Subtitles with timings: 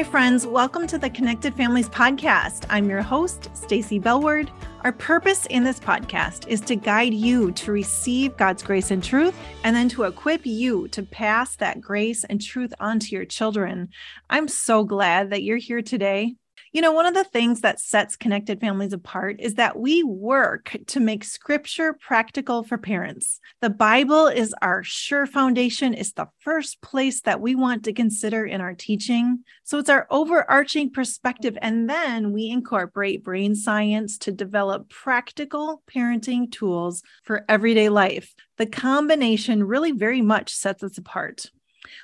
[0.00, 0.46] Hi, friends.
[0.46, 2.64] Welcome to the Connected Families Podcast.
[2.70, 4.48] I'm your host, Stacy Bellward.
[4.82, 9.36] Our purpose in this podcast is to guide you to receive God's grace and truth,
[9.62, 13.90] and then to equip you to pass that grace and truth onto your children.
[14.30, 16.36] I'm so glad that you're here today.
[16.72, 20.76] You know, one of the things that sets connected families apart is that we work
[20.86, 23.40] to make scripture practical for parents.
[23.60, 28.46] The Bible is our sure foundation, it's the first place that we want to consider
[28.46, 29.40] in our teaching.
[29.64, 31.58] So it's our overarching perspective.
[31.60, 38.32] And then we incorporate brain science to develop practical parenting tools for everyday life.
[38.58, 41.50] The combination really very much sets us apart.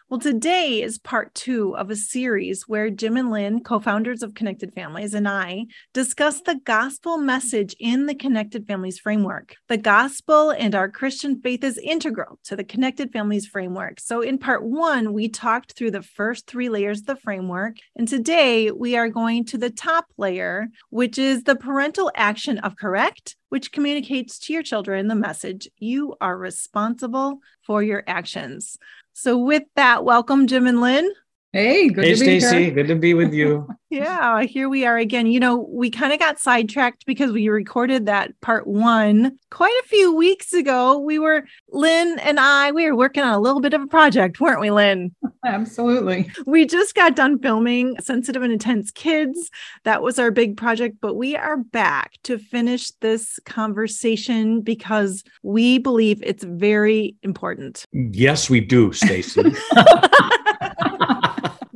[0.08, 4.34] Well, today is part two of a series where Jim and Lynn, co founders of
[4.34, 9.56] Connected Families, and I discuss the gospel message in the Connected Families framework.
[9.68, 14.00] The gospel and our Christian faith is integral to the Connected Families framework.
[14.00, 17.76] So, in part one, we talked through the first three layers of the framework.
[17.96, 22.76] And today we are going to the top layer, which is the parental action of
[22.76, 28.78] correct, which communicates to your children the message you are responsible for your actions.
[29.18, 31.10] So, with that, welcome, Jim and Lynn.
[31.57, 32.65] Hey, good hey, to be Stacy.
[32.65, 32.71] here.
[32.71, 33.66] Good to be with you.
[33.90, 35.26] yeah, here we are again.
[35.26, 39.88] You know, we kind of got sidetracked because we recorded that part one quite a
[39.88, 40.99] few weeks ago.
[40.99, 44.38] We were, Lynn and I, we were working on a little bit of a project,
[44.38, 45.15] weren't we, Lynn?
[45.46, 46.30] Absolutely.
[46.45, 49.51] We just got done filming Sensitive and Intense Kids.
[49.84, 55.79] That was our big project, but we are back to finish this conversation because we
[55.79, 57.87] believe it's very important.
[57.93, 59.40] Yes, we do, Stacy.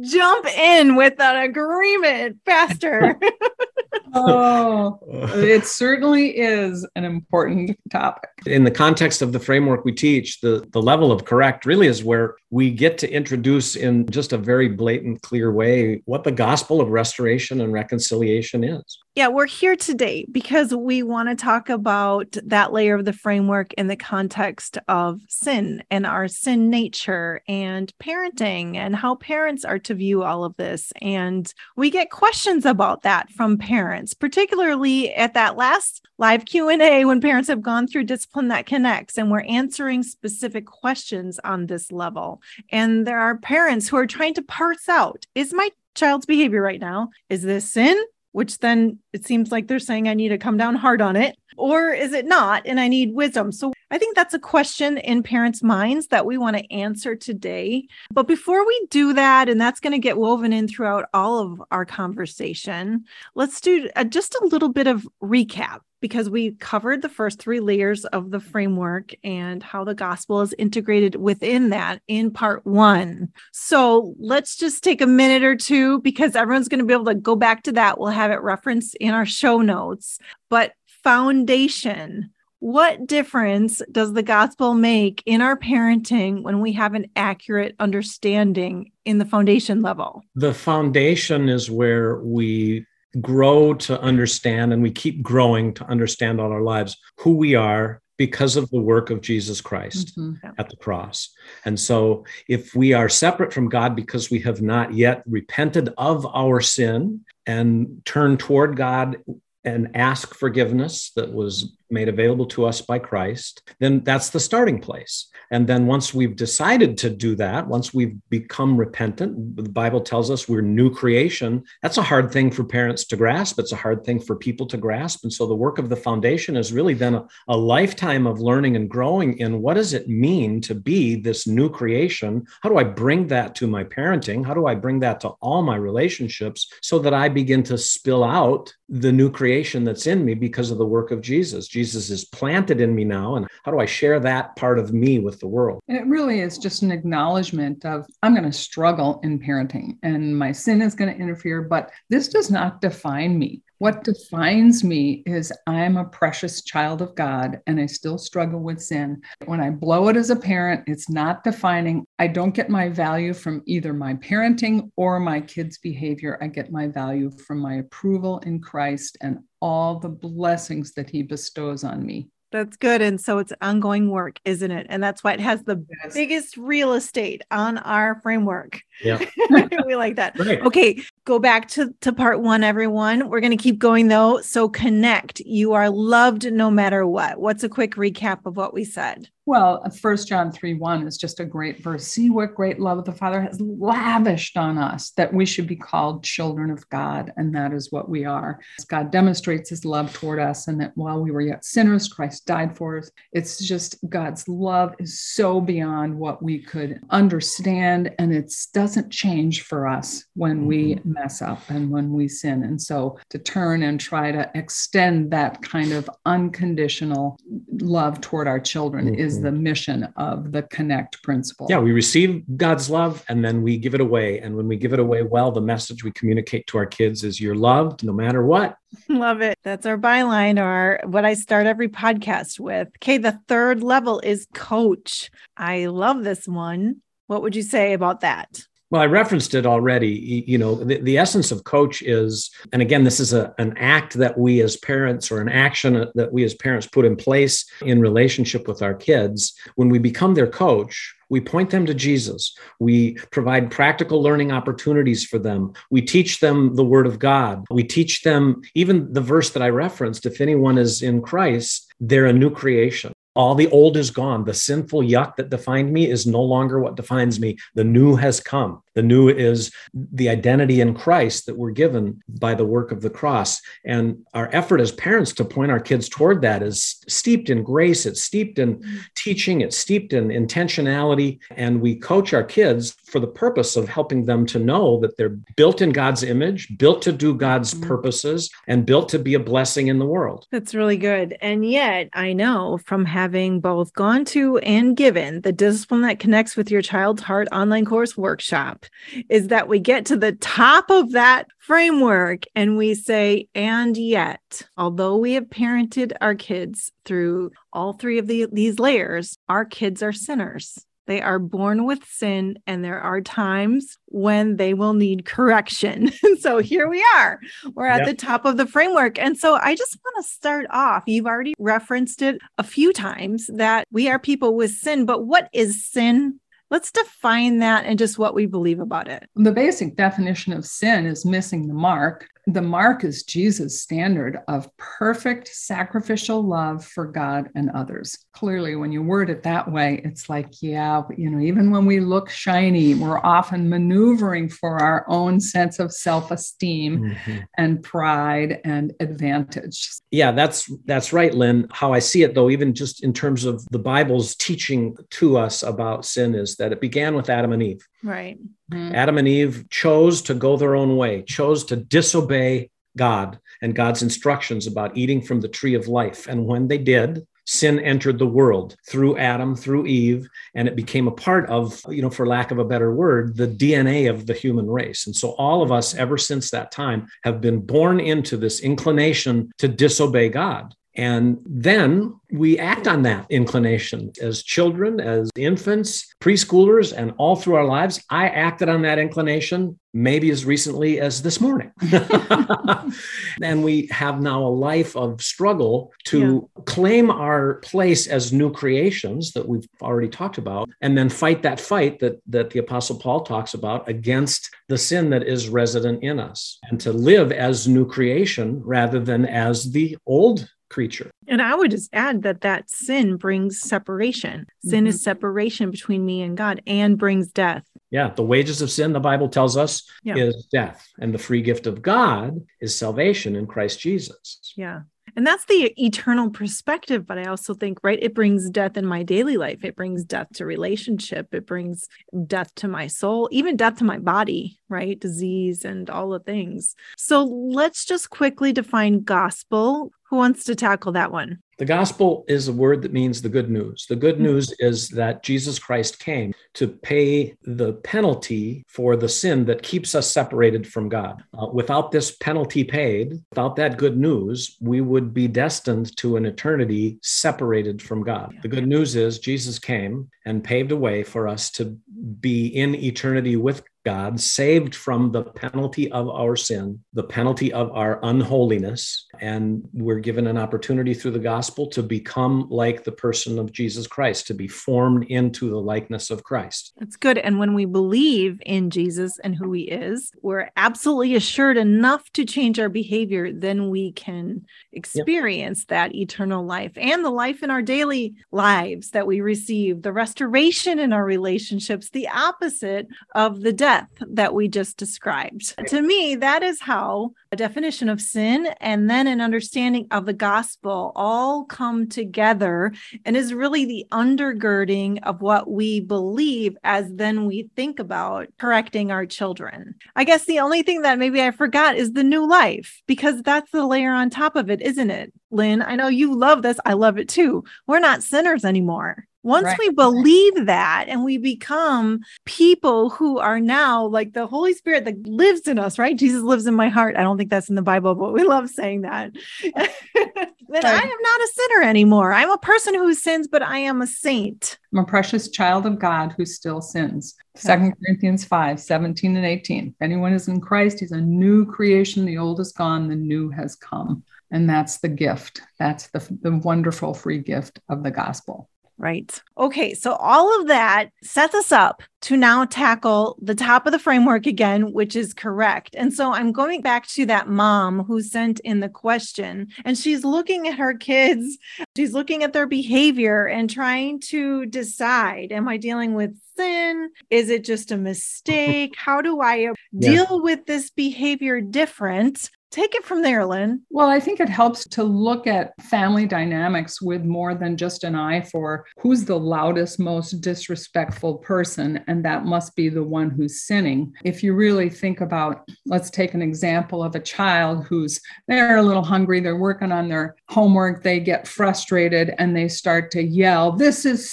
[0.03, 3.19] Jump in with an agreement faster.
[4.15, 4.98] oh,
[5.34, 8.31] it certainly is an important topic.
[8.47, 12.05] In the context of the framework we teach, the, the level of correct really is
[12.05, 16.81] where we get to introduce in just a very blatant, clear way what the gospel
[16.81, 18.98] of restoration and reconciliation is.
[19.16, 23.73] Yeah, we're here today because we want to talk about that layer of the framework
[23.73, 29.80] in the context of sin and our sin nature and parenting and how parents are
[29.80, 30.92] to view all of this.
[31.02, 37.20] And we get questions about that from parents, particularly at that last live Q&A when
[37.20, 42.40] parents have gone through discipline that connects and we're answering specific questions on this level.
[42.70, 46.80] And there are parents who are trying to parse out, is my child's behavior right
[46.80, 48.01] now is this sin
[48.33, 51.36] which then it seems like they're saying I need to come down hard on it,
[51.57, 52.63] or is it not?
[52.67, 53.52] And I need wisdom.
[53.52, 57.89] So I think that's a question in parents' minds that we want to answer today.
[58.12, 61.62] But before we do that, and that's going to get woven in throughout all of
[61.70, 67.08] our conversation, let's do a, just a little bit of recap because we covered the
[67.08, 72.30] first three layers of the framework and how the gospel is integrated within that in
[72.30, 73.30] part one.
[73.52, 77.14] So let's just take a minute or two because everyone's going to be able to
[77.14, 77.98] go back to that.
[77.98, 80.18] We'll have it referenced in our show notes.
[80.48, 82.30] But foundation.
[82.61, 88.93] What difference does the gospel make in our parenting when we have an accurate understanding
[89.07, 90.23] in the foundation level?
[90.35, 92.87] The foundation is where we
[93.21, 98.03] grow to understand and we keep growing to understand all our lives who we are
[98.19, 100.51] because of the work of Jesus Christ mm-hmm.
[100.59, 101.31] at the cross.
[101.65, 106.27] And so, if we are separate from God because we have not yet repented of
[106.27, 109.17] our sin and turned toward God
[109.65, 114.80] and ask forgiveness that was made available to us by Christ, then that's the starting
[114.80, 115.28] place.
[115.51, 120.30] And then once we've decided to do that, once we've become repentant, the Bible tells
[120.30, 121.64] us we're new creation.
[121.83, 123.58] That's a hard thing for parents to grasp.
[123.58, 125.24] It's a hard thing for people to grasp.
[125.24, 128.76] And so the work of the foundation is really then a, a lifetime of learning
[128.76, 132.46] and growing in what does it mean to be this new creation?
[132.62, 134.46] How do I bring that to my parenting?
[134.46, 138.23] How do I bring that to all my relationships so that I begin to spill
[138.23, 141.67] out the new creation that's in me because of the work of Jesus?
[141.81, 143.37] Jesus is planted in me now.
[143.37, 145.81] And how do I share that part of me with the world?
[145.88, 150.38] And it really is just an acknowledgement of I'm going to struggle in parenting and
[150.38, 153.62] my sin is going to interfere, but this does not define me.
[153.79, 158.79] What defines me is I'm a precious child of God and I still struggle with
[158.79, 159.23] sin.
[159.47, 162.05] When I blow it as a parent, it's not defining.
[162.19, 166.37] I don't get my value from either my parenting or my kids' behavior.
[166.43, 171.23] I get my value from my approval in Christ and all the blessings that he
[171.23, 172.29] bestows on me.
[172.53, 173.01] That's good.
[173.01, 174.87] And so it's ongoing work, isn't it?
[174.91, 176.15] And that's why it has the yes.
[176.15, 178.81] biggest real estate on our framework.
[179.05, 179.25] Yeah.
[179.87, 180.37] we like that.
[180.37, 180.61] Right.
[180.61, 181.01] Okay.
[181.25, 183.29] Go back to, to part one, everyone.
[183.29, 184.41] We're going to keep going though.
[184.41, 185.39] So connect.
[185.41, 187.41] You are loved no matter what.
[187.41, 189.29] What's a quick recap of what we said?
[189.50, 192.06] Well, First John 3 1 is just a great verse.
[192.06, 196.23] See what great love the Father has lavished on us that we should be called
[196.23, 197.32] children of God.
[197.37, 198.61] And that is what we are.
[198.87, 202.76] God demonstrates his love toward us, and that while we were yet sinners, Christ died
[202.76, 203.11] for us.
[203.32, 208.14] It's just God's love is so beyond what we could understand.
[208.20, 211.14] And it doesn't change for us when we mm-hmm.
[211.14, 212.62] mess up and when we sin.
[212.62, 217.37] And so to turn and try to extend that kind of unconditional
[217.81, 219.40] love toward our children mm-hmm.
[219.41, 221.67] Is the mission of the connect principle.
[221.69, 224.41] Yeah, we receive God's love and then we give it away.
[224.41, 227.41] And when we give it away well, the message we communicate to our kids is
[227.41, 228.77] you're loved no matter what.
[229.09, 229.57] Love it.
[229.63, 232.89] That's our byline or what I start every podcast with.
[232.97, 235.31] Okay, the third level is coach.
[235.57, 236.97] I love this one.
[237.29, 238.67] What would you say about that?
[238.91, 240.45] Well, I referenced it already.
[240.49, 244.15] You know, the, the essence of coach is, and again, this is a, an act
[244.15, 248.01] that we as parents or an action that we as parents put in place in
[248.01, 249.55] relationship with our kids.
[249.77, 252.59] When we become their coach, we point them to Jesus.
[252.81, 255.73] We provide practical learning opportunities for them.
[255.91, 257.65] We teach them the word of God.
[257.71, 262.27] We teach them even the verse that I referenced if anyone is in Christ, they're
[262.27, 263.13] a new creation.
[263.37, 264.44] All the old is gone.
[264.44, 267.56] The sinful yuck that defined me is no longer what defines me.
[267.75, 268.82] The new has come.
[268.95, 273.11] The new is the identity in Christ that we're given by the work of the
[273.11, 273.61] cross.
[273.85, 278.07] And our effort as parents to point our kids toward that is steeped in grace,
[278.07, 278.99] it's steeped in mm-hmm.
[279.15, 281.39] teaching, it's steeped in intentionality.
[281.57, 285.39] And we coach our kids for the purpose of helping them to know that they're
[285.57, 287.87] built in God's image, built to do God's mm-hmm.
[287.87, 290.47] purposes, and built to be a blessing in the world.
[290.51, 291.37] That's really good.
[291.41, 296.57] And yet, I know from having both gone to and given the discipline that connects
[296.57, 298.80] with your child's heart online course workshop
[299.29, 304.62] is that we get to the top of that framework and we say, and yet,
[304.77, 310.03] although we have parented our kids through all three of the, these layers, our kids
[310.03, 310.85] are sinners.
[311.11, 316.12] They are born with sin, and there are times when they will need correction.
[316.38, 317.41] so here we are.
[317.75, 318.06] We're at yep.
[318.06, 319.19] the top of the framework.
[319.19, 321.05] And so I just want to start off.
[321.06, 325.49] You've already referenced it a few times that we are people with sin, but what
[325.53, 326.38] is sin?
[326.70, 329.28] Let's define that and just what we believe about it.
[329.34, 334.69] The basic definition of sin is missing the mark the mark is Jesus' standard of
[334.76, 338.19] perfect sacrificial love for God and others.
[338.32, 342.00] Clearly, when you word it that way, it's like, yeah, you know, even when we
[342.00, 347.38] look shiny, we're often maneuvering for our own sense of self-esteem mm-hmm.
[347.58, 349.91] and pride and advantage.
[350.11, 351.67] Yeah, that's that's right, Lynn.
[351.73, 355.62] How I see it though, even just in terms of the Bible's teaching to us
[355.62, 357.87] about sin, is that it began with Adam and Eve.
[358.03, 358.38] Right.
[358.70, 358.94] Mm-hmm.
[358.94, 364.02] Adam and Eve chose to go their own way, chose to disobey God and God's
[364.02, 366.26] instructions about eating from the tree of life.
[366.26, 371.08] And when they did, sin entered the world through Adam, through Eve, and it became
[371.08, 374.34] a part of, you know, for lack of a better word, the DNA of the
[374.34, 375.06] human race.
[375.06, 379.50] And so all of us, ever since that time, have been born into this inclination
[379.58, 380.75] to disobey God.
[380.97, 387.55] And then we act on that inclination as children, as infants, preschoolers, and all through
[387.55, 388.03] our lives.
[388.11, 391.73] I acted on that inclination maybe as recently as this morning.
[393.43, 396.63] and we have now a life of struggle to yeah.
[396.65, 401.61] claim our place as new creations that we've already talked about, and then fight that
[401.61, 406.20] fight that, that the Apostle Paul talks about against the sin that is resident in
[406.20, 411.10] us, and to live as new creation rather than as the old creature.
[411.27, 414.46] And I would just add that that sin brings separation.
[414.65, 414.89] Sin mm-hmm.
[414.89, 417.65] is separation between me and God and brings death.
[417.91, 420.17] Yeah, the wages of sin, the Bible tells us, yeah.
[420.17, 420.89] is death.
[421.00, 424.55] And the free gift of God is salvation in Christ Jesus.
[424.56, 424.82] Yeah.
[425.17, 427.06] And that's the eternal perspective.
[427.06, 429.64] But I also think, right, it brings death in my daily life.
[429.64, 431.34] It brings death to relationship.
[431.34, 431.88] It brings
[432.26, 434.98] death to my soul, even death to my body, right?
[434.98, 436.74] Disease and all the things.
[436.96, 439.93] So let's just quickly define gospel.
[440.10, 441.38] Who wants to tackle that one?
[441.60, 443.84] The gospel is a word that means the good news.
[443.86, 444.22] The good hmm.
[444.22, 449.94] news is that Jesus Christ came to pay the penalty for the sin that keeps
[449.94, 451.22] us separated from God.
[451.38, 456.24] Uh, without this penalty paid, without that good news, we would be destined to an
[456.24, 458.34] eternity separated from God.
[458.40, 461.79] The good news is Jesus came and paved a way for us to
[462.20, 467.70] be in eternity with God, saved from the penalty of our sin, the penalty of
[467.72, 469.06] our unholiness.
[469.20, 473.87] And we're given an opportunity through the gospel to become like the person of Jesus
[473.87, 476.75] Christ, to be formed into the likeness of Christ.
[476.79, 477.17] That's good.
[477.17, 482.27] And when we believe in Jesus and who he is, we're absolutely assured enough to
[482.27, 487.63] change our behavior, then we can experience that eternal life and the life in our
[487.63, 493.69] daily lives that we receive, the restoration in our relationships, the opposite of the death
[493.70, 495.55] death that we just described.
[495.69, 500.12] To me, that is how a definition of sin and then an understanding of the
[500.12, 502.72] gospel all come together
[503.05, 508.91] and is really the undergirding of what we believe as then we think about correcting
[508.91, 509.77] our children.
[509.94, 513.50] I guess the only thing that maybe I forgot is the new life, because that's
[513.52, 515.12] the layer on top of it, isn't it?
[515.30, 516.58] Lynn, I know you love this.
[516.64, 517.44] I love it too.
[517.68, 519.06] We're not sinners anymore.
[519.22, 519.58] Once right.
[519.58, 525.06] we believe that and we become people who are now like the Holy Spirit that
[525.06, 525.96] lives in us, right?
[525.96, 526.96] Jesus lives in my heart.
[526.96, 529.12] I don't think that's in the Bible, but we love saying that.
[529.42, 530.64] then right.
[530.64, 532.12] I am not a sinner anymore.
[532.12, 534.58] I'm a person who sins, but I am a saint.
[534.72, 537.14] I'm a precious child of God who still sins.
[537.36, 539.68] Second Corinthians 5, 17 and 18.
[539.68, 542.04] If anyone is in Christ, he's a new creation.
[542.04, 544.02] The old is gone, the new has come.
[544.30, 545.42] And that's the gift.
[545.58, 548.48] That's the, the wonderful free gift of the gospel.
[548.80, 549.22] Right.
[549.37, 549.75] Okay.
[549.75, 554.25] So all of that sets us up to now tackle the top of the framework
[554.25, 555.75] again, which is correct.
[555.76, 560.02] And so I'm going back to that mom who sent in the question, and she's
[560.02, 561.37] looking at her kids,
[561.76, 566.88] she's looking at their behavior and trying to decide Am I dealing with sin?
[567.10, 568.72] Is it just a mistake?
[568.78, 570.22] How do I deal yeah.
[570.22, 572.30] with this behavior different?
[572.50, 573.62] Take it from there, Lynn.
[573.71, 577.95] Well, I think it helps to look at family dynamics with more than just an
[577.95, 583.42] eye for who's the loudest, most disrespectful person, and that must be the one who's
[583.42, 583.92] sinning.
[584.04, 588.62] If you really think about, let's take an example of a child who's they're a
[588.62, 593.52] little hungry, they're working on their homework, they get frustrated and they start to yell,
[593.52, 594.12] This is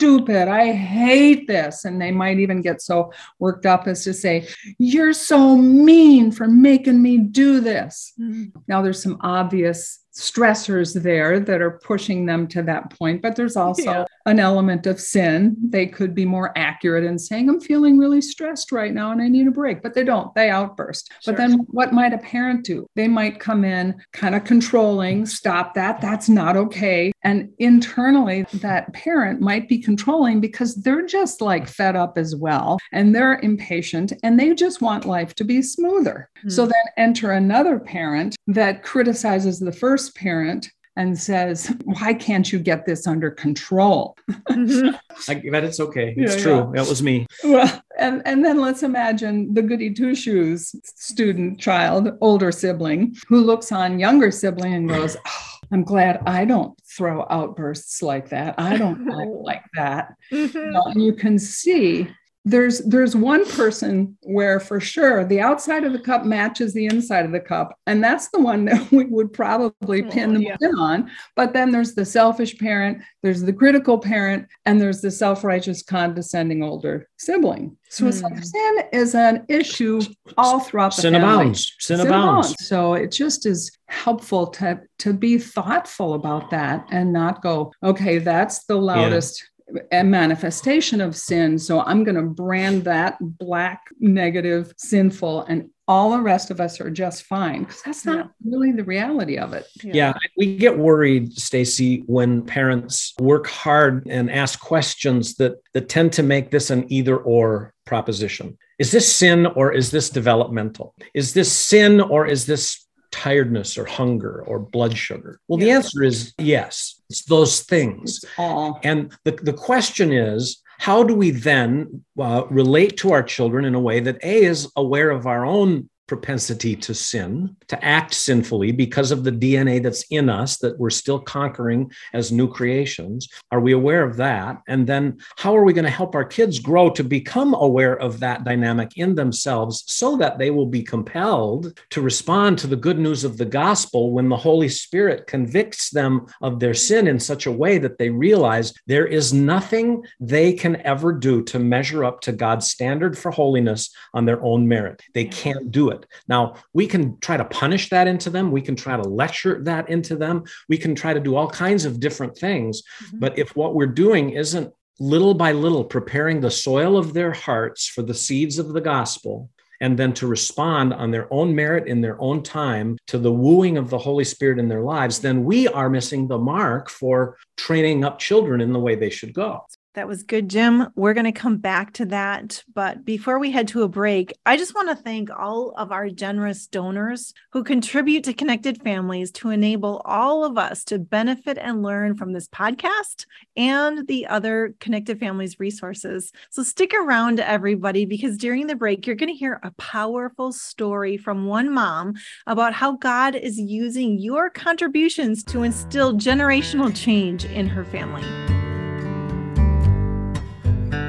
[0.00, 0.48] stupid.
[0.48, 1.84] I hate this.
[1.84, 6.48] And they might even get so worked up as to say, You're so mean for
[6.48, 8.14] making me do this.
[8.18, 8.58] Mm-hmm.
[8.66, 13.56] Now, there's some obvious stressors there that are pushing them to that point, but there's
[13.66, 14.04] also yeah.
[14.26, 15.56] an element of sin.
[15.62, 19.28] They could be more accurate in saying, I'm feeling really stressed right now and I
[19.28, 20.34] need a break, but they don't.
[20.34, 21.12] They outburst.
[21.20, 21.32] Sure.
[21.32, 22.86] But then what might a parent do?
[22.96, 26.00] They might come in kind of controlling, stop that.
[26.00, 27.12] That's not okay.
[27.22, 32.78] And internally, that parent might be controlling because they're just like fed up as well
[32.92, 36.30] and they're impatient and they just want life to be smoother.
[36.38, 36.48] Mm-hmm.
[36.48, 42.52] So then enter another parent that criticizes the first first parent and says, Why can't
[42.52, 44.16] you get this under control?
[44.48, 44.94] Mm-hmm.
[45.30, 46.14] I bet it's okay.
[46.16, 46.56] It's yeah, true.
[46.58, 46.82] Yeah.
[46.82, 47.26] That was me.
[47.42, 53.40] Well, and, and then let's imagine the goody two shoes student, child, older sibling who
[53.40, 58.54] looks on younger sibling and goes, oh, I'm glad I don't throw outbursts like that.
[58.58, 59.06] I don't
[59.42, 60.14] like that.
[60.32, 60.58] Mm-hmm.
[60.58, 62.08] You know, and you can see
[62.44, 67.26] there's there's one person where for sure the outside of the cup matches the inside
[67.26, 70.56] of the cup and that's the one that we would probably oh, pin oh, yeah.
[70.78, 75.82] on but then there's the selfish parent there's the critical parent and there's the self-righteous
[75.82, 78.40] condescending older sibling so it's like hmm.
[78.40, 80.00] sin is an issue
[80.38, 81.28] all throughout the sin family.
[81.28, 82.46] abounds sin, sin abounds.
[82.48, 87.72] abounds so it just is helpful to to be thoughtful about that and not go
[87.82, 89.49] okay that's the loudest
[89.92, 91.58] a manifestation of sin.
[91.58, 96.80] So I'm going to brand that black, negative, sinful, and all the rest of us
[96.80, 98.26] are just fine because that's not yeah.
[98.44, 99.66] really the reality of it.
[99.82, 105.88] Yeah, yeah we get worried, Stacy, when parents work hard and ask questions that that
[105.88, 108.56] tend to make this an either or proposition.
[108.78, 110.94] Is this sin or is this developmental?
[111.12, 115.40] Is this sin or is this tiredness or hunger or blood sugar?
[115.48, 116.99] Well, the answer is yes.
[117.10, 118.24] It's those things.
[118.38, 123.66] It's and the, the question is, how do we then uh, relate to our children
[123.66, 128.12] in a way that A is aware of our own propensity to sin, to act
[128.14, 133.28] sinfully because of the DNA that's in us that we're still conquering as new creations?
[133.52, 134.60] Are we aware of that?
[134.66, 138.18] And then how are we going to help our kids grow to become aware of
[138.18, 142.98] that dynamic in themselves so that they will be compelled to respond to the good
[142.98, 147.46] news of the gospel when the Holy Spirit convicts them of their sin in such
[147.46, 152.20] a way that they realize there is nothing they can ever do to measure up
[152.22, 155.00] to God's standard for holiness on their own merit?
[155.14, 156.06] They can't do it it.
[156.28, 158.50] Now, we can try to punish that into them.
[158.50, 160.44] We can try to lecture that into them.
[160.68, 162.82] We can try to do all kinds of different things.
[162.82, 163.18] Mm-hmm.
[163.18, 167.86] But if what we're doing isn't little by little preparing the soil of their hearts
[167.88, 169.48] for the seeds of the gospel
[169.80, 173.78] and then to respond on their own merit in their own time to the wooing
[173.78, 178.04] of the Holy Spirit in their lives, then we are missing the mark for training
[178.04, 179.64] up children in the way they should go.
[179.94, 180.86] That was good, Jim.
[180.94, 182.62] We're going to come back to that.
[182.72, 186.08] But before we head to a break, I just want to thank all of our
[186.10, 191.82] generous donors who contribute to Connected Families to enable all of us to benefit and
[191.82, 196.30] learn from this podcast and the other Connected Families resources.
[196.50, 201.16] So stick around, everybody, because during the break, you're going to hear a powerful story
[201.16, 202.14] from one mom
[202.46, 208.59] about how God is using your contributions to instill generational change in her family.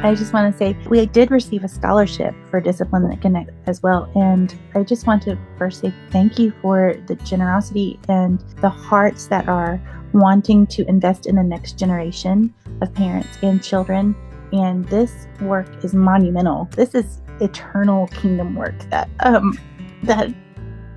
[0.03, 3.83] I just want to say we did receive a scholarship for Discipline That Connect as
[3.83, 4.11] well.
[4.15, 9.27] And I just want to first say thank you for the generosity and the hearts
[9.27, 9.79] that are
[10.11, 14.15] wanting to invest in the next generation of parents and children.
[14.51, 16.67] And this work is monumental.
[16.71, 19.57] This is eternal kingdom work that um
[20.03, 20.33] that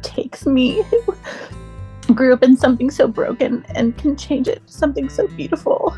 [0.00, 0.82] takes me
[2.14, 5.94] grew up in something so broken and can change it to something so beautiful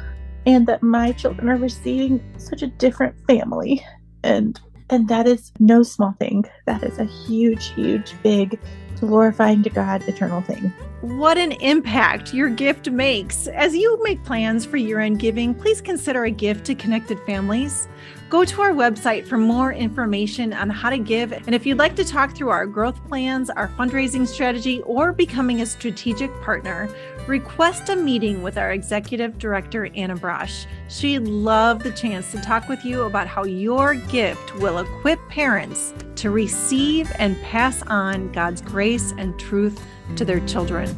[0.47, 3.85] and that my children are receiving such a different family.
[4.23, 6.45] And and that is no small thing.
[6.67, 8.59] That is a huge huge big
[9.01, 10.73] glorifying to god eternal thing.
[11.03, 13.47] What an impact your gift makes.
[13.49, 17.89] As you make plans for year-end giving please consider a gift to connected families
[18.29, 21.31] Go to our website for more information on how to give.
[21.33, 25.61] And if you'd like to talk through our growth plans, our fundraising strategy, or becoming
[25.61, 26.89] a strategic partner,
[27.29, 30.67] request a meeting with our executive director, Anna Brosh.
[30.89, 35.95] She'd love the chance to talk with you about how your gift will equip parents
[36.17, 39.81] to receive and pass on God's grace and truth
[40.17, 40.89] to their children.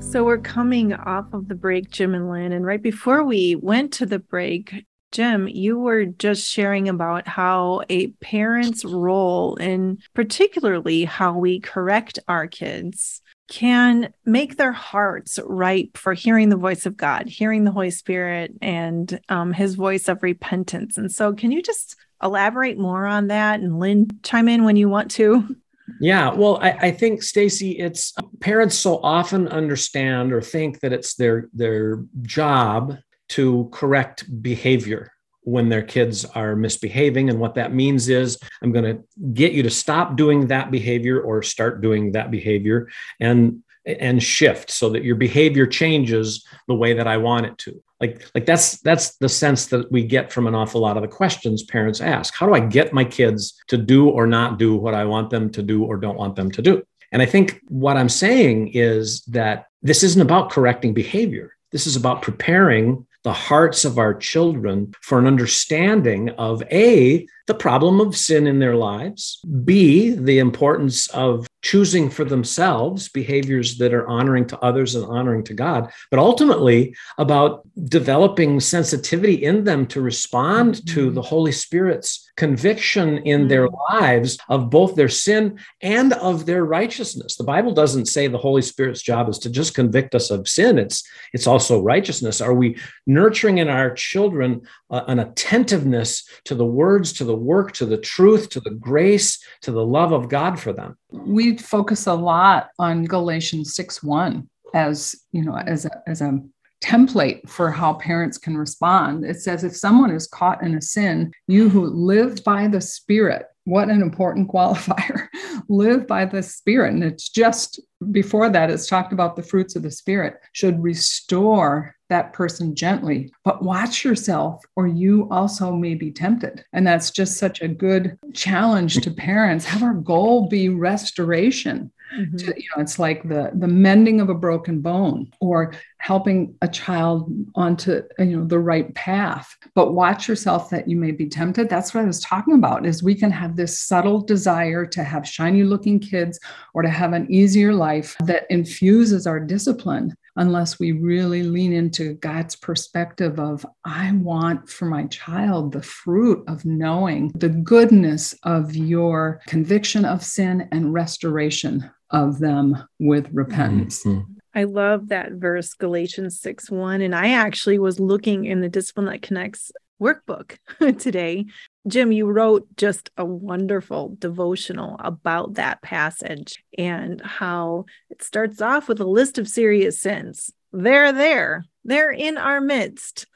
[0.00, 2.52] So we're coming off of the break, Jim and Lynn.
[2.52, 7.82] And right before we went to the break, Jim, you were just sharing about how
[7.88, 15.96] a parent's role and particularly how we correct our kids can make their hearts ripe
[15.96, 20.22] for hearing the voice of God, hearing the Holy Spirit and um, his voice of
[20.22, 20.96] repentance.
[20.96, 23.58] And so, can you just elaborate more on that?
[23.58, 25.56] And Lynn, chime in when you want to.
[26.00, 31.14] Yeah, well, I, I think Stacy, it's parents so often understand or think that it's
[31.16, 32.96] their their job
[33.30, 37.30] to correct behavior when their kids are misbehaving.
[37.30, 41.20] And what that means is, I'm going to get you to stop doing that behavior
[41.20, 42.88] or start doing that behavior
[43.18, 47.82] and and shift so that your behavior changes the way that I want it to.
[47.98, 51.08] Like, like that's that's the sense that we get from an awful lot of the
[51.08, 52.34] questions parents ask.
[52.34, 55.50] How do I get my kids to do or not do what I want them
[55.50, 56.82] to do or don't want them to do?
[57.12, 61.56] And I think what I'm saying is that this isn't about correcting behavior.
[61.72, 67.54] This is about preparing the hearts of our children for an understanding of A, the
[67.54, 73.92] problem of sin in their lives, B, the importance of choosing for themselves behaviors that
[73.92, 79.86] are honoring to others and honoring to God, but ultimately about developing sensitivity in them
[79.88, 80.94] to respond mm-hmm.
[80.94, 83.96] to the Holy Spirit's conviction in their mm-hmm.
[83.98, 87.36] lives of both their sin and of their righteousness.
[87.36, 90.78] The Bible doesn't say the Holy Spirit's job is to just convict us of sin,
[90.78, 92.40] it's, it's also righteousness.
[92.40, 97.72] Are we nurturing in our children uh, an attentiveness to the words, to the work,
[97.72, 100.96] to the truth, to the grace, to the love of God for them?
[101.10, 106.38] We focus a lot on Galatians 6 1 as you know as a, as a
[106.80, 109.24] template for how parents can respond.
[109.24, 113.46] It says, if someone is caught in a sin, you who live by the Spirit,
[113.64, 115.28] what an important qualifier,
[115.68, 116.94] live by the Spirit.
[116.94, 121.94] And it's just before that, it's talked about the fruits of the Spirit, should restore
[122.08, 126.64] that person gently, but watch yourself, or you also may be tempted.
[126.72, 129.64] And that's just such a good challenge to parents.
[129.64, 132.36] Have our goal be restoration Mm-hmm.
[132.36, 136.68] To, you know, it's like the the mending of a broken bone or helping a
[136.68, 139.56] child onto you know the right path.
[139.74, 141.68] But watch yourself that you may be tempted.
[141.68, 142.84] That's what I was talking about.
[142.84, 146.40] Is we can have this subtle desire to have shiny looking kids
[146.74, 152.14] or to have an easier life that infuses our discipline unless we really lean into
[152.14, 158.74] God's perspective of, I want for my child the fruit of knowing the goodness of
[158.74, 164.04] your conviction of sin and restoration of them with repentance.
[164.04, 164.32] Mm-hmm.
[164.54, 167.00] I love that verse, Galatians 6 1.
[167.02, 169.70] And I actually was looking in the Discipline That Connects
[170.00, 170.56] workbook
[170.98, 171.46] today.
[171.86, 178.88] Jim, you wrote just a wonderful devotional about that passage and how it starts off
[178.88, 180.52] with a list of serious sins.
[180.72, 181.64] They're there.
[181.84, 183.26] They're in our midst,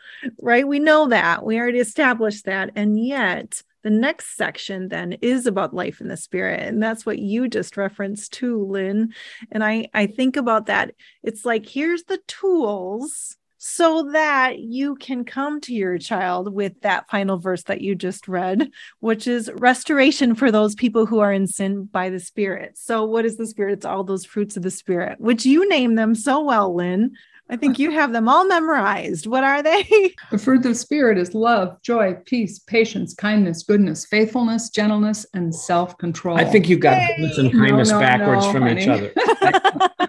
[0.40, 0.66] right?
[0.66, 1.44] We know that.
[1.44, 2.70] We already established that.
[2.76, 6.61] And yet, the next section then is about life in the spirit.
[6.61, 9.12] And that's what you just referenced too, Lynn.
[9.53, 10.94] And I, I think about that.
[11.23, 17.09] It's like, here's the tools so that you can come to your child with that
[17.09, 18.70] final verse that you just read,
[19.01, 22.77] which is restoration for those people who are in sin by the Spirit.
[22.77, 23.73] So, what is the Spirit?
[23.73, 27.12] It's all those fruits of the Spirit, which you name them so well, Lynn.
[27.50, 29.26] I think you have them all memorized.
[29.26, 30.14] What are they?
[30.30, 35.54] The fruit of the Spirit is love, joy, peace, patience, kindness, goodness, faithfulness, gentleness, and
[35.54, 36.37] self control.
[36.37, 38.83] I think you got goodness and kindness no, no, backwards no, from honey.
[38.83, 39.12] each other.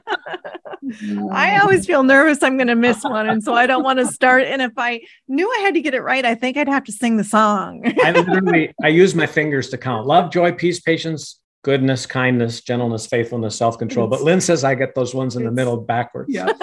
[1.32, 3.30] I always feel nervous I'm going to miss one.
[3.30, 4.44] And so I don't want to start.
[4.44, 6.92] And if I knew I had to get it right, I think I'd have to
[6.92, 7.84] sing the song.
[8.04, 13.08] I literally, I use my fingers to count love, joy, peace, patience, goodness, kindness, gentleness,
[13.08, 14.06] faithfulness, self control.
[14.06, 16.32] But Lynn says I get those ones in the middle backwards.
[16.32, 16.52] Yeah.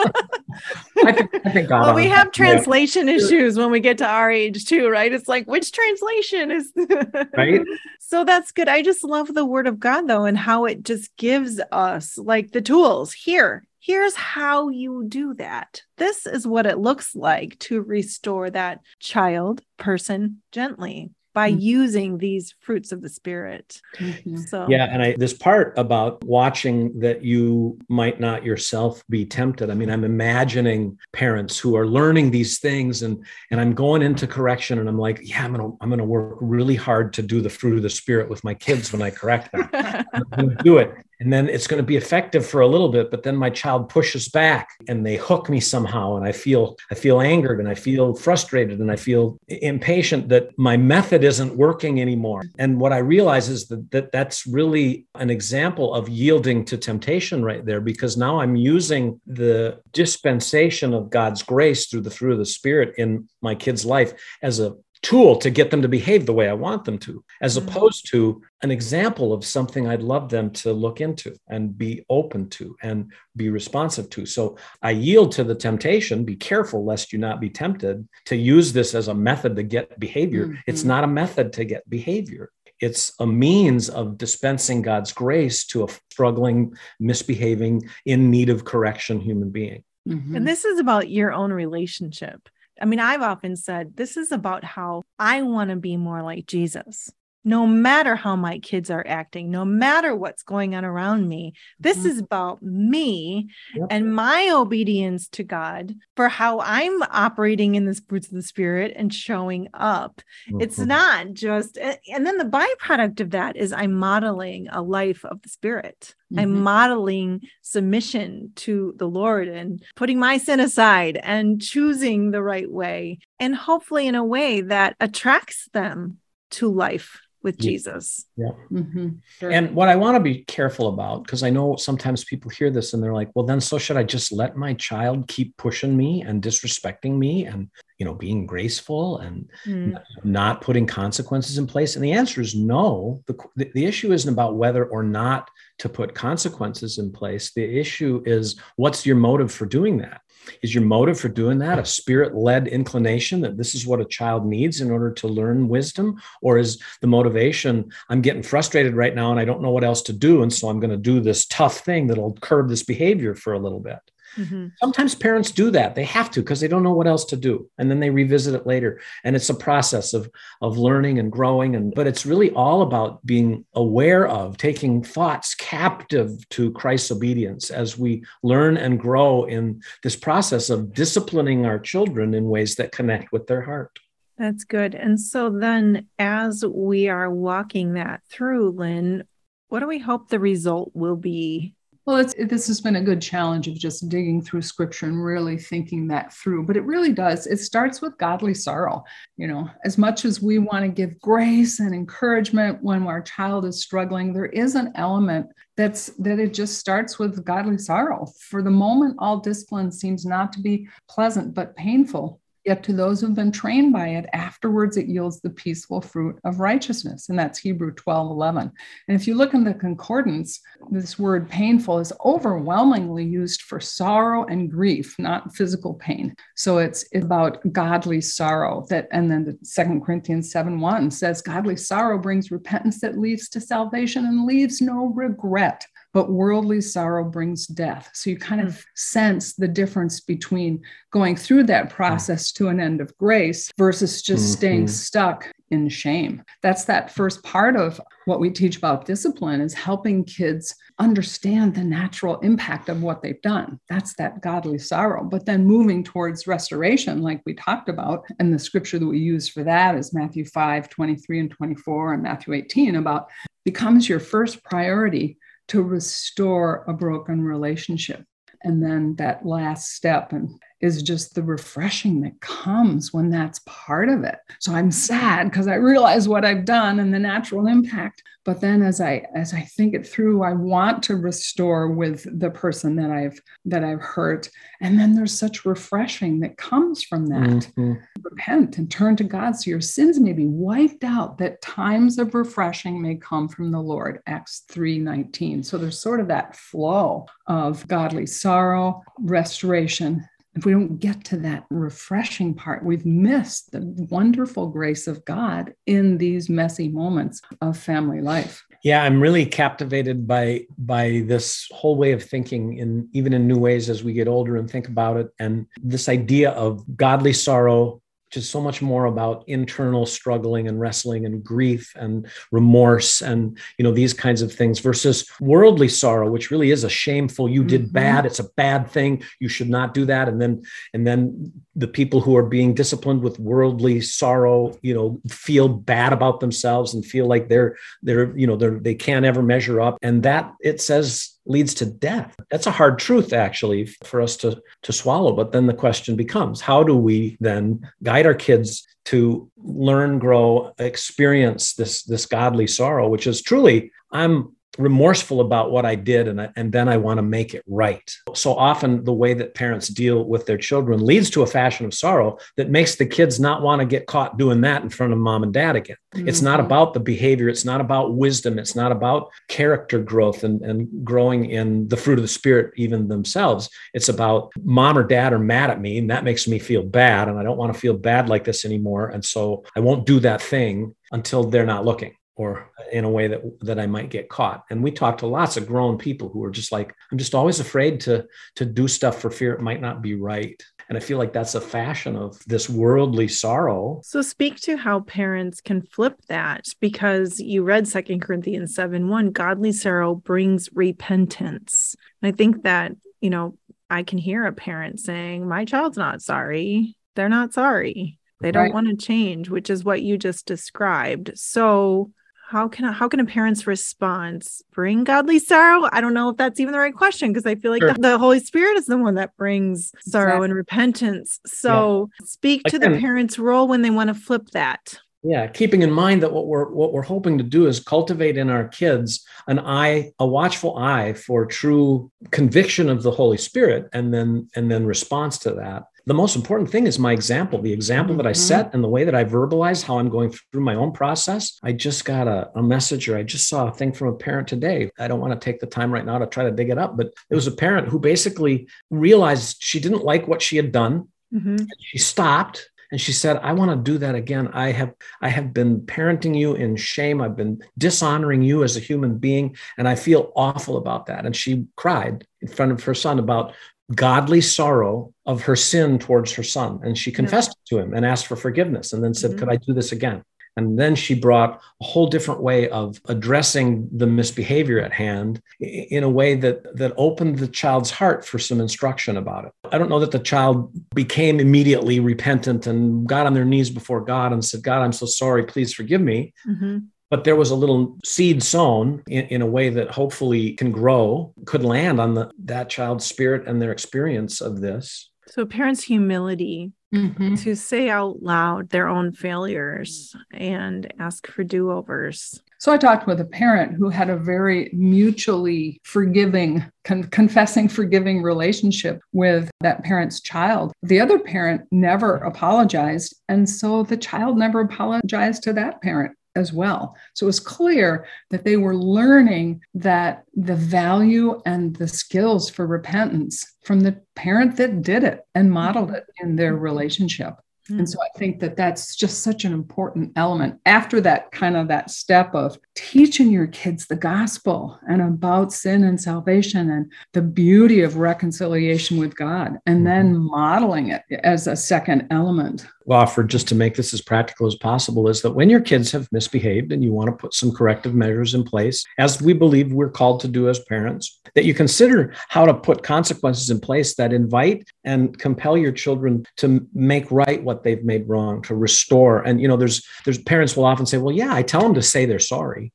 [1.05, 3.15] I think, I think well, we have translation yeah.
[3.15, 5.13] issues when we get to our age too, right?
[5.13, 6.73] It's like, which translation is
[7.37, 7.63] right?
[7.99, 8.69] So that's good.
[8.69, 12.53] I just love the word of God though, and how it just gives us like
[12.53, 13.65] the tools here.
[13.81, 15.83] Here's how you do that.
[15.97, 21.61] This is what it looks like to restore that child person gently by mm-hmm.
[21.61, 23.81] using these fruits of the spirit.
[23.97, 24.37] Mm-hmm.
[24.37, 29.71] So yeah, and I this part about watching that you might not yourself be tempted.
[29.71, 34.27] I mean, I'm imagining parents who are learning these things and and I'm going into
[34.27, 37.51] correction and I'm like, yeah, I'm gonna I'm gonna work really hard to do the
[37.51, 39.69] fruit of the spirit with my kids when I correct them.
[40.13, 43.11] I'm gonna do it and then it's going to be effective for a little bit
[43.11, 46.95] but then my child pushes back and they hook me somehow and i feel i
[46.95, 52.01] feel angered and i feel frustrated and i feel impatient that my method isn't working
[52.01, 52.43] anymore.
[52.59, 57.45] And what i realize is that, that that's really an example of yielding to temptation
[57.45, 62.47] right there because now i'm using the dispensation of god's grace through the of the
[62.47, 66.49] spirit in my kid's life as a tool to get them to behave the way
[66.49, 67.69] I want them to, as mm-hmm.
[67.69, 72.49] opposed to an example of something I'd love them to look into and be open
[72.51, 74.27] to and be responsive to.
[74.27, 78.73] So I yield to the temptation, be careful lest you not be tempted to use
[78.73, 80.47] this as a method to get behavior.
[80.47, 80.61] Mm-hmm.
[80.69, 82.51] It's not a method to get behavior.
[82.81, 89.21] It's a means of dispensing God's grace to a struggling, misbehaving, in need of correction
[89.21, 89.85] human being.
[90.09, 90.37] Mm-hmm.
[90.37, 92.49] And this is about your own relationship.
[92.83, 96.47] I mean, I've often said this is about how I want to be more like
[96.47, 97.13] Jesus
[97.45, 101.55] no matter how my kids are acting, no matter what's going on around me.
[101.81, 102.09] This mm-hmm.
[102.09, 103.89] is about me yep.
[103.91, 108.93] and my obedience to God for how I'm operating in the fruits of the Spirit
[108.95, 110.23] and showing up.
[110.49, 110.61] Mm-hmm.
[110.61, 115.43] It's not just, and then the byproduct of that is I'm modeling a life of
[115.43, 116.15] the Spirit.
[116.33, 116.39] Mm-hmm.
[116.39, 122.71] I'm modeling submission to the Lord and putting my sin aside and choosing the right
[122.71, 126.19] way, and hopefully in a way that attracts them
[126.51, 127.71] to life with yeah.
[127.71, 128.27] Jesus.
[128.37, 128.51] Yeah.
[128.71, 129.09] Mm-hmm.
[129.39, 129.51] Sure.
[129.51, 132.93] And what I want to be careful about, because I know sometimes people hear this
[132.93, 136.23] and they're like, well, then so should I just let my child keep pushing me
[136.23, 140.01] and disrespecting me and, you know, being graceful and mm.
[140.25, 141.97] not putting consequences in place?
[141.97, 143.23] And the answer is no.
[143.27, 147.53] The, the issue isn't about whether or not to put consequences in place.
[147.53, 150.21] The issue is what's your motive for doing that?
[150.63, 154.05] Is your motive for doing that a spirit led inclination that this is what a
[154.05, 156.21] child needs in order to learn wisdom?
[156.41, 160.03] Or is the motivation, I'm getting frustrated right now and I don't know what else
[160.03, 160.43] to do.
[160.43, 163.59] And so I'm going to do this tough thing that'll curb this behavior for a
[163.59, 163.99] little bit?
[164.37, 164.69] Mm-hmm.
[164.81, 165.95] Sometimes parents do that.
[165.95, 167.69] They have to because they don't know what else to do.
[167.79, 169.01] And then they revisit it later.
[169.25, 171.77] And it's a process of, of learning and growing.
[171.77, 177.71] And but it's really all about being aware of taking thoughts captive to Christ's obedience
[177.71, 182.93] as we learn and grow in this process of disciplining our children in ways that
[182.93, 183.99] connect with their heart.
[184.39, 184.95] That's good.
[184.95, 189.25] And so then as we are walking that through, Lynn,
[189.69, 193.69] what do we hope the result will be well, this has been a good challenge
[193.69, 196.67] of just digging through scripture and really thinking that through.
[196.67, 197.47] But it really does.
[197.47, 199.05] It starts with godly sorrow.
[199.37, 203.65] You know, as much as we want to give grace and encouragement when our child
[203.65, 208.27] is struggling, there is an element that's that it just starts with godly sorrow.
[208.51, 212.42] For the moment, all discipline seems not to be pleasant but painful.
[212.65, 216.61] Yet to those who've been trained by it, afterwards it yields the peaceful fruit of
[216.61, 217.29] righteousness.
[217.29, 218.71] And that's Hebrew 12 11.
[219.09, 224.45] And if you look in the concordance, this word painful is overwhelmingly used for sorrow
[224.45, 226.35] and grief, not physical pain.
[226.55, 231.77] So it's about godly sorrow that, and then the Second Corinthians 7 1 says, Godly
[231.77, 237.67] sorrow brings repentance that leads to salvation and leaves no regret but worldly sorrow brings
[237.67, 238.11] death.
[238.15, 238.85] So you kind of mm.
[238.95, 244.45] sense the difference between going through that process to an end of grace versus just
[244.45, 244.53] mm-hmm.
[244.53, 246.43] staying stuck in shame.
[246.63, 251.83] That's that first part of what we teach about discipline is helping kids understand the
[251.83, 253.81] natural impact of what they've done.
[253.89, 255.25] That's that godly sorrow.
[255.25, 259.49] But then moving towards restoration, like we talked about, and the scripture that we use
[259.49, 263.29] for that is Matthew 5, 23 and 24, and Matthew 18 about
[263.65, 268.25] becomes your first priority to restore a broken relationship.
[268.65, 270.51] And then that last step and
[270.83, 274.37] is just the refreshing that comes when that's part of it.
[274.59, 278.23] So I'm sad because I realize what I've done and the natural impact.
[278.45, 282.51] But then as I as I think it through, I want to restore with the
[282.51, 284.51] person that I've that I've hurt.
[284.81, 287.71] And then there's such refreshing that comes from that.
[287.77, 287.93] Mm-hmm.
[288.21, 292.35] Repent and turn to God so your sins may be wiped out, that times of
[292.35, 294.21] refreshing may come from the Lord.
[294.27, 295.65] Acts 3:19.
[295.65, 301.37] So there's sort of that flow of godly sorrow, restoration, if we don't get to
[301.39, 307.79] that refreshing part, we've missed the wonderful grace of God in these messy moments of
[307.79, 308.65] family life.
[308.83, 313.57] Yeah, I'm really captivated by by this whole way of thinking in even in new
[313.59, 318.02] ways as we get older and think about it and this idea of godly sorrow
[318.37, 323.83] is so much more about internal struggling and wrestling and grief and remorse and you
[323.83, 327.83] know these kinds of things versus worldly sorrow which really is a shameful you did
[327.83, 327.93] mm-hmm.
[327.93, 330.63] bad it's a bad thing you should not do that and then
[330.95, 336.13] and then the people who are being disciplined with worldly sorrow you know feel bad
[336.13, 339.99] about themselves and feel like they're they're you know they're they can't ever measure up
[340.03, 342.35] and that it says leads to death.
[342.51, 346.61] That's a hard truth actually for us to to swallow but then the question becomes
[346.61, 353.09] how do we then guide our kids to learn grow experience this this godly sorrow
[353.09, 357.19] which is truly i'm remorseful about what I did and, I, and then I want
[357.19, 358.11] to make it right.
[358.35, 361.95] So often the way that parents deal with their children leads to a fashion of
[361.95, 365.19] sorrow that makes the kids not want to get caught doing that in front of
[365.19, 365.97] mom and dad again.
[366.15, 366.29] Mm-hmm.
[366.29, 366.67] It's not mm-hmm.
[366.67, 371.51] about the behavior, it's not about wisdom, it's not about character growth and, and growing
[371.51, 373.69] in the fruit of the spirit even themselves.
[373.93, 377.29] It's about mom or dad are mad at me and that makes me feel bad
[377.29, 380.21] and I don't want to feel bad like this anymore and so I won't do
[380.21, 384.29] that thing until they're not looking or in a way that that I might get
[384.29, 384.65] caught.
[384.71, 387.61] And we talked to lots of grown people who are just like, I'm just always
[387.61, 388.27] afraid to
[388.57, 390.61] to do stuff for fear it might not be right.
[390.89, 394.01] And I feel like that's a fashion of this worldly sorrow.
[394.05, 399.31] So speak to how parents can flip that because you read Second Corinthians 7 1,
[399.31, 401.95] godly sorrow brings repentance.
[402.21, 403.57] And I think that, you know,
[403.89, 406.97] I can hear a parent saying, My child's not sorry.
[407.15, 408.19] They're not sorry.
[408.43, 408.75] They don't right.
[408.75, 411.31] want to change, which is what you just described.
[411.37, 412.11] So
[412.53, 416.61] how can how can a parent's response bring godly sorrow i don't know if that's
[416.61, 417.95] even the right question because i feel like sure.
[417.95, 420.45] the, the, holy spirit is the one that brings sorrow exactly.
[420.45, 422.27] and repentance so yeah.
[422.27, 425.91] speak to Again, the parent's role when they want to flip that yeah keeping in
[425.91, 429.59] mind that what we're what we're hoping to do is cultivate in our kids an
[429.59, 434.85] eye a watchful eye for true conviction of the holy spirit and then and then
[434.85, 438.49] response to that the most important thing is my example, the example that I mm-hmm.
[438.49, 441.59] set and the way that I verbalize how I'm going through my own process.
[441.63, 444.49] I just got a, a message or I just saw a thing from a parent
[444.49, 444.91] today.
[444.99, 446.97] I don't want to take the time right now to try to dig it up,
[446.97, 451.09] but it was a parent who basically realized she didn't like what she had done.
[451.33, 451.57] Mm-hmm.
[451.81, 455.53] She stopped and she said i want to do that again i have i have
[455.53, 459.95] been parenting you in shame i've been dishonoring you as a human being and i
[459.95, 463.55] feel awful about that and she cried in front of her son about
[463.95, 466.81] godly sorrow of her sin towards her son.
[466.83, 467.79] And she confessed yeah.
[467.79, 469.41] to him and asked for forgiveness and then said, mm-hmm.
[469.41, 470.23] Could I do this again?
[470.57, 476.05] And then she brought a whole different way of addressing the misbehavior at hand in
[476.05, 479.53] a way that, that opened the child's heart for some instruction about it.
[479.73, 484.03] I don't know that the child became immediately repentant and got on their knees before
[484.03, 486.35] God and said, God, I'm so sorry, please forgive me.
[486.47, 486.79] Mm-hmm
[487.13, 491.31] but there was a little seed sown in, in, a way that hopefully can grow
[491.45, 496.73] could land on the, that child's spirit and their experience of this so parents humility
[496.93, 497.35] mm-hmm.
[497.35, 503.21] to say out loud their own failures and ask for do-overs so I talked with
[503.21, 510.21] a parent who had a very mutually forgiving, con- confessing, forgiving relationship with that parent's
[510.21, 510.73] child.
[510.85, 513.17] The other parent never apologized.
[513.29, 516.97] And so the child never apologized to that parent as well.
[517.15, 522.67] So it was clear that they were learning that the value and the skills for
[522.67, 527.35] repentance from the parent that did it and modeled it in their relationship.
[527.71, 527.81] Mm.
[527.81, 530.59] And so I think that that's just such an important element.
[530.67, 535.85] After that kind of that step of teaching your kids the gospel and about sin
[535.85, 540.31] and salvation and the beauty of reconciliation with God, and then mm-hmm.
[540.31, 545.09] modeling it as a second element offer just to make this as practical as possible
[545.09, 548.35] is that when your kids have misbehaved and you want to put some corrective measures
[548.35, 552.45] in place, as we believe we're called to do as parents, that you consider how
[552.45, 557.63] to put consequences in place that invite and compel your children to make right what
[557.63, 559.23] they've made wrong, to restore.
[559.23, 561.83] And you know, there's there's parents will often say, "Well, yeah, I tell them to
[561.83, 562.73] say they're sorry."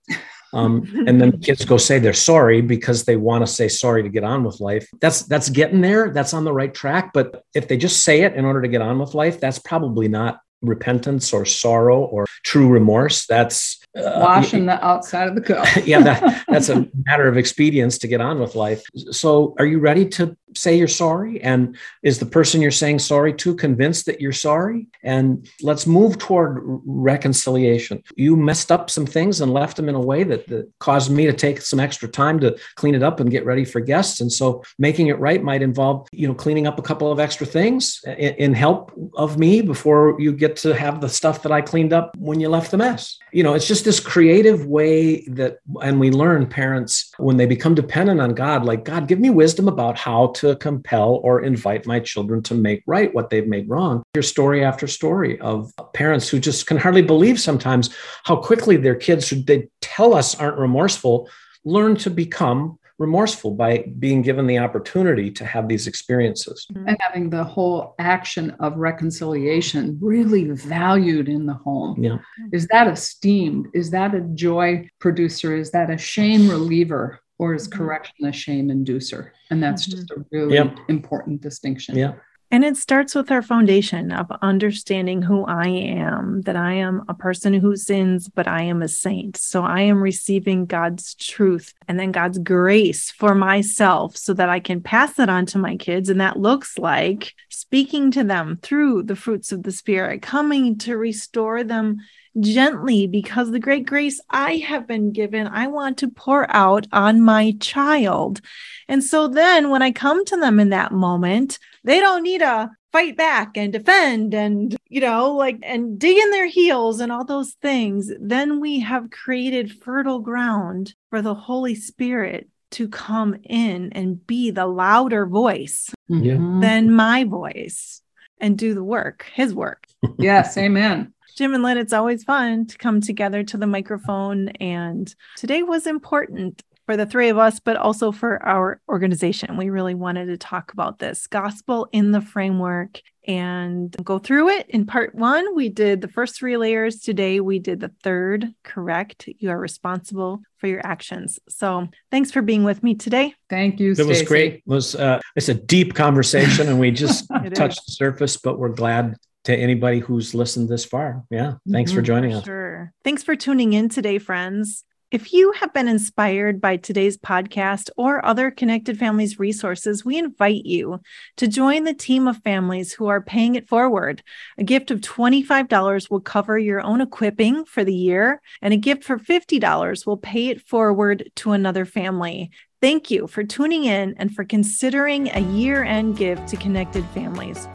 [0.53, 4.09] Um, and then kids go say they're sorry because they want to say sorry to
[4.09, 4.87] get on with life.
[5.01, 6.11] That's that's getting there.
[6.11, 7.11] That's on the right track.
[7.13, 10.07] But if they just say it in order to get on with life, that's probably
[10.07, 13.25] not repentance or sorrow or true remorse.
[13.25, 15.67] That's uh, washing the outside of the cup.
[15.85, 18.83] yeah, that, that's a matter of expedience to get on with life.
[19.11, 21.41] So, are you ready to say you're sorry?
[21.41, 24.87] And is the person you're saying sorry to convinced that you're sorry?
[25.03, 28.03] And let's move toward reconciliation.
[28.15, 31.25] You messed up some things and left them in a way that, that caused me
[31.25, 34.21] to take some extra time to clean it up and get ready for guests.
[34.21, 37.45] And so, making it right might involve, you know, cleaning up a couple of extra
[37.45, 41.61] things in, in help of me before you get to have the stuff that I
[41.61, 43.17] cleaned up when you left the mess.
[43.31, 47.75] You know, it's just this creative way that, and we learn parents when they become
[47.75, 51.99] dependent on God, like, God, give me wisdom about how to compel or invite my
[51.99, 54.03] children to make right what they've made wrong.
[54.13, 58.95] Your story after story of parents who just can hardly believe sometimes how quickly their
[58.95, 61.29] kids, who they tell us aren't remorseful,
[61.65, 66.65] learn to become remorseful by being given the opportunity to have these experiences.
[66.73, 72.03] And having the whole action of reconciliation really valued in the home.
[72.03, 72.17] Yeah.
[72.51, 73.67] Is that esteemed?
[73.73, 75.55] Is that a joy producer?
[75.55, 77.19] Is that a shame reliever?
[77.39, 77.77] Or is mm-hmm.
[77.77, 79.31] correction a shame inducer?
[79.49, 79.97] And that's mm-hmm.
[79.97, 80.77] just a really yep.
[80.89, 81.95] important distinction.
[81.95, 82.13] Yeah.
[82.49, 87.13] And it starts with our foundation of understanding who I am, that I am a
[87.13, 89.35] person who sins, but I am a saint.
[89.35, 94.61] So I am receiving God's truth and then God's grace for myself so that I
[94.61, 96.07] can pass it on to my kids.
[96.07, 100.95] And that looks like speaking to them through the fruits of the Spirit, coming to
[100.95, 101.97] restore them
[102.39, 107.21] gently because the great grace I have been given, I want to pour out on
[107.21, 108.41] my child.
[108.87, 112.71] And so then when I come to them in that moment, they don't need to
[112.91, 117.25] fight back and defend and, you know, like, and dig in their heels and all
[117.25, 118.11] those things.
[118.19, 124.51] Then we have created fertile ground for the Holy Spirit to come in and be
[124.51, 126.33] the louder voice yeah.
[126.33, 126.61] Mm-hmm.
[126.61, 128.01] than my voice
[128.39, 129.85] and do the work, his work.
[130.17, 131.13] yes, amen.
[131.37, 134.49] Jim and Lynne, it's always fun to come together to the microphone.
[134.59, 139.55] And today was important for the three of us, but also for our organization.
[139.55, 144.67] We really wanted to talk about this gospel in the framework and go through it.
[144.69, 147.01] In part one, we did the first three layers.
[147.01, 149.29] Today, we did the third correct.
[149.37, 151.37] You are responsible for your actions.
[151.49, 153.35] So thanks for being with me today.
[153.47, 153.91] Thank you.
[153.91, 154.53] It was great.
[154.55, 158.69] It was uh, it's a deep conversation, and we just touched the surface, but we're
[158.69, 161.23] glad to anybody who's listened this far.
[161.29, 161.55] Yeah.
[161.71, 162.43] Thanks mm-hmm, for joining us.
[162.43, 162.91] Sure.
[163.05, 164.83] Thanks for tuning in today, friends.
[165.09, 170.65] If you have been inspired by today's podcast or other Connected Families resources, we invite
[170.65, 170.99] you
[171.37, 174.21] to join the team of families who are paying it forward.
[174.57, 179.05] A gift of $25 will cover your own equipping for the year, and a gift
[179.05, 182.51] for $50 will pay it forward to another family.
[182.81, 187.65] Thank you for tuning in and for considering a year end gift to Connected Families.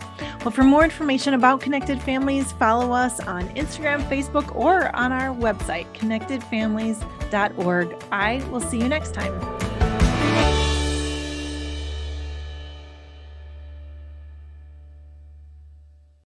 [0.45, 5.33] Well, for more information about Connected Families, follow us on Instagram, Facebook, or on our
[5.33, 8.05] website, connectedfamilies.org.
[8.11, 9.72] I will see you next time.